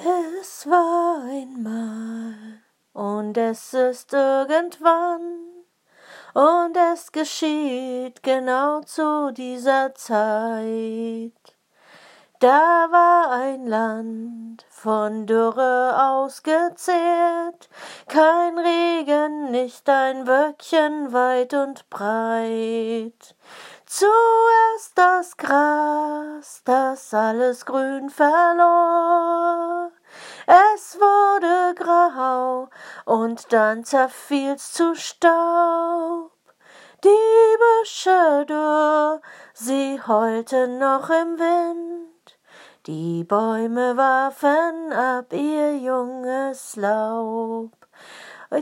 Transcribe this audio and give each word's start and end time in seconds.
Es 0.00 0.64
war 0.68 1.24
einmal 1.24 2.34
und 2.92 3.36
es 3.36 3.74
ist 3.74 4.12
irgendwann 4.12 5.38
und 6.34 6.76
es 6.76 7.10
geschieht 7.10 8.22
genau 8.22 8.80
zu 8.82 9.32
dieser 9.32 9.96
Zeit. 9.96 11.32
Da 12.38 12.86
war 12.92 13.32
ein 13.32 13.66
Land 13.66 14.64
von 14.70 15.26
Dürre 15.26 16.00
ausgezehrt, 16.00 17.68
kein 18.06 18.56
Regen, 18.56 19.50
nicht 19.50 19.88
ein 19.88 20.28
Wöckchen 20.28 21.12
weit 21.12 21.54
und 21.54 21.90
breit. 21.90 23.34
Zuerst 23.86 24.92
das 24.94 25.36
Gras, 25.36 26.62
das 26.64 27.12
alles 27.12 27.66
grün 27.66 28.10
verlor. 28.10 29.37
Grau 32.28 32.68
und 33.04 33.52
dann 33.52 33.84
zerfiel's 33.84 34.72
zu 34.72 34.94
Staub. 34.94 36.32
Die 37.04 37.56
Büsche 37.62 38.44
dürr, 38.46 39.20
sie 39.54 40.00
heulten 40.06 40.78
noch 40.78 41.08
im 41.08 41.38
Wind. 41.38 42.38
Die 42.86 43.24
Bäume 43.24 43.96
warfen 43.96 44.92
ab 44.92 45.32
ihr 45.32 45.76
junges 45.76 46.76
Laub. 46.76 47.72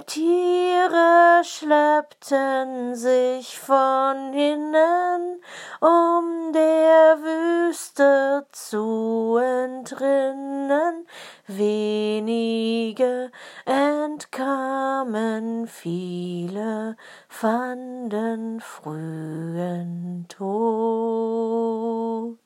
Tiere 0.07 1.43
schleppten 1.45 2.96
sich 2.96 3.57
von 3.59 4.33
hinnen, 4.33 5.41
um 5.80 6.52
der 6.52 7.19
Wüste 7.23 8.46
zu 8.51 9.38
entrinnen. 9.41 11.07
Wenige 11.49 13.30
entkamen, 13.65 15.69
viele 15.69 16.97
fanden 17.29 18.61
frühen 18.61 20.27
Tod. 20.29 22.41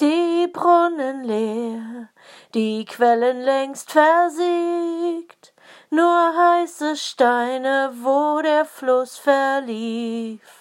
Die 0.00 0.46
Brunnen 0.52 1.24
leer, 1.24 2.10
die 2.54 2.84
Quellen 2.84 3.40
längst 3.40 3.90
versiegt, 3.90 5.52
nur 5.90 6.32
heiße 6.36 6.94
Steine, 6.94 7.92
wo 8.02 8.40
der 8.40 8.64
Fluss 8.64 9.18
verlief. 9.18 10.59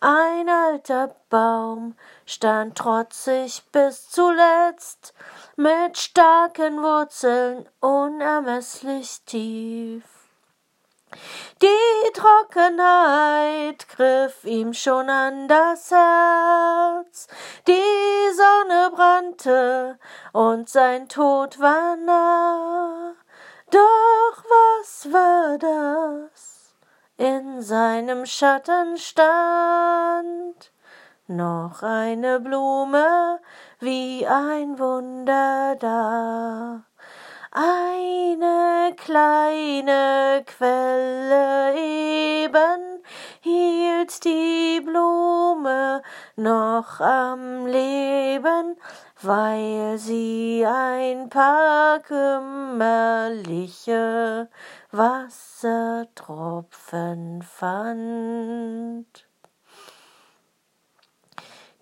Ein 0.00 0.48
alter 0.48 1.16
Baum 1.30 1.96
stand 2.26 2.76
trotzig 2.76 3.62
bis 3.72 4.10
zuletzt, 4.10 5.14
mit 5.56 5.96
starken 5.96 6.82
Wurzeln 6.82 7.66
unermesslich 7.80 9.22
tief. 9.24 10.04
Die 11.62 12.12
Trockenheit 12.12 13.88
griff 13.88 14.44
ihm 14.44 14.74
schon 14.74 15.08
an 15.08 15.48
das 15.48 15.90
Herz, 15.90 17.28
die 17.66 18.34
Sonne 18.34 18.90
brannte 18.90 19.98
und 20.32 20.68
sein 20.68 21.08
Tod 21.08 21.58
war 21.58 21.96
nah. 21.96 23.14
Doch 23.70 24.44
was 24.44 25.10
war 25.10 25.56
das? 25.58 26.35
In 27.18 27.62
seinem 27.62 28.26
Schatten 28.26 28.98
stand 28.98 30.70
noch 31.26 31.82
eine 31.82 32.40
Blume 32.40 33.40
wie 33.80 34.26
ein 34.26 34.78
Wunder 34.78 35.76
da. 35.80 36.84
Eine 37.52 38.94
kleine 38.96 40.44
Quelle 40.44 41.74
eben 41.74 43.02
hielt 43.40 44.22
die 44.22 44.82
Blume 44.82 46.02
noch 46.36 47.00
am 47.00 47.66
Leben, 47.66 48.76
weil 49.22 49.98
sie 49.98 50.64
ein 50.66 51.30
paar 51.30 52.00
kümmerliche 52.00 54.50
Wassertropfen 54.92 57.42
fand. 57.42 59.06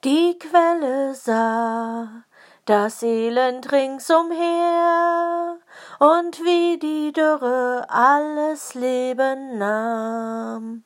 Die 0.05 0.39
Quelle 0.39 1.15
sah 1.15 2.25
das 2.67 3.03
Elend 3.03 3.73
ringsumher 3.73 5.59
und 5.99 6.39
wie 6.41 6.79
die 6.79 7.13
Dürre 7.13 7.85
alles 7.89 8.75
Leben 8.75 9.59
nahm. 9.59 10.85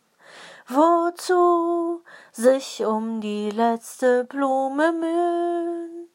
Wozu 0.70 2.02
sich 2.30 2.84
um 2.84 3.22
die 3.22 3.48
letzte 3.50 4.24
Blume 4.24 4.92
mühen? 4.92 6.10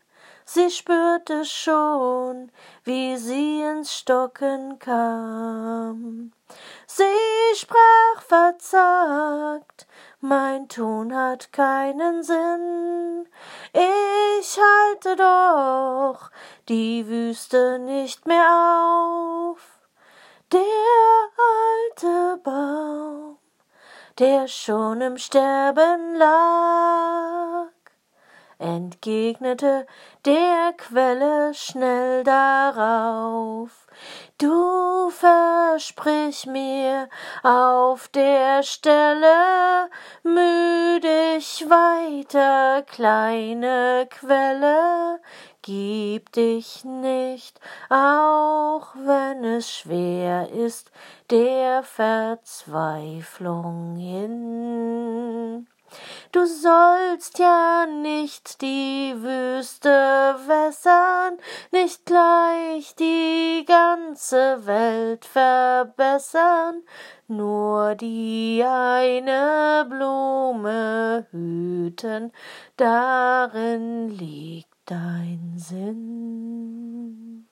Sie 0.46 0.70
spürte 0.70 1.44
schon, 1.44 2.52
wie 2.84 3.18
sie 3.18 3.62
ins 3.64 3.96
Stocken 3.96 4.78
kam. 4.78 6.34
Sie 6.86 7.56
sprach 7.56 8.22
verzagt, 8.28 9.88
mein 10.20 10.70
Tun 10.70 11.16
hat 11.16 11.52
keinen 11.52 12.22
Sinn. 12.22 13.28
Ich 13.74 14.60
halte 14.60 15.16
doch 15.16 16.30
die 16.70 17.08
Wüste 17.08 17.80
nicht 17.80 18.28
mehr 18.28 18.48
auf. 18.48 19.80
Der 20.52 20.62
alte 21.98 22.38
Baum, 22.44 23.33
der 24.20 24.48
schon 24.48 25.02
im 25.02 25.18
Sterben 25.18 26.16
lag, 26.16 27.72
entgegnete 28.60 29.88
der 30.26 30.74
Quelle 30.78 31.54
schnell 31.54 32.24
darauf. 32.24 33.88
Du 34.38 35.10
versprich 35.10 36.46
mir 36.46 37.10
auf 37.44 38.08
der 38.10 38.62
Stelle, 38.64 39.90
weiter, 41.70 42.82
kleine 42.84 44.08
Quelle, 44.10 45.20
gib 45.62 46.32
dich 46.32 46.86
nicht, 46.86 47.60
auch 47.90 48.96
wenn 48.96 49.44
es 49.44 49.72
schwer 49.72 50.50
ist, 50.52 50.92
der 51.30 51.84
Verzweiflung 51.84 53.96
hin. 53.96 55.68
Du 56.34 56.48
sollst 56.48 57.38
ja 57.38 57.86
nicht 57.86 58.64
die 58.64 59.14
Wüste 59.18 59.92
wässern, 60.48 61.38
nicht 61.72 62.08
gleich 62.08 62.96
die 62.96 63.64
ganze 63.68 64.66
Welt 64.66 65.26
verbessern, 65.26 66.82
nur 67.28 67.94
die 67.94 68.66
eine 68.68 69.86
Blume 69.88 71.28
hüten, 71.30 72.32
darin 72.78 74.10
liegt 74.10 74.74
dein 74.88 75.54
Sinn. 75.58 77.48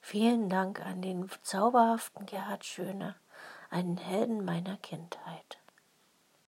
Vielen 0.00 0.48
Dank 0.48 0.84
an 0.84 1.02
den 1.02 1.30
zauberhaften 1.44 2.26
Gerhard 2.26 2.64
Schöne 2.64 3.14
einen 3.70 3.96
Helden 3.96 4.44
meiner 4.44 4.76
Kindheit. 4.78 5.59